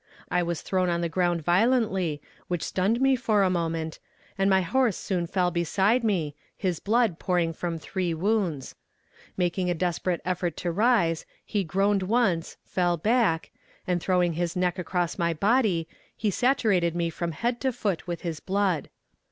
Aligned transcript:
I 0.31 0.41
was 0.41 0.63
thrown 0.63 0.89
on 0.89 1.01
the 1.01 1.09
ground 1.13 1.43
violently 1.45 2.23
which 2.47 2.63
stunned 2.63 2.99
me 2.99 3.15
for 3.15 3.43
a 3.43 3.51
moment, 3.51 3.99
and 4.35 4.49
my 4.49 4.61
horse 4.61 4.97
soon 4.97 5.27
fell 5.27 5.51
beside 5.51 6.03
me, 6.03 6.35
his 6.57 6.79
blood 6.79 7.19
pouring 7.19 7.53
from 7.53 7.77
three 7.77 8.11
wounds. 8.15 8.73
Making 9.37 9.69
a 9.69 9.75
desperate 9.75 10.19
effort 10.25 10.57
to 10.57 10.71
rise, 10.71 11.27
he 11.45 11.63
groaned 11.63 12.01
once, 12.01 12.57
fell 12.65 12.97
back, 12.97 13.51
and 13.85 14.01
throwing 14.01 14.33
his 14.33 14.55
neck 14.55 14.79
across 14.79 15.19
my 15.19 15.35
body, 15.35 15.87
he 16.17 16.31
saturated 16.31 16.95
me 16.95 17.11
from 17.11 17.33
head 17.33 17.61
to 17.61 17.71
foot 17.71 18.07
with 18.07 18.21
his 18.21 18.39
blood. 18.39 18.89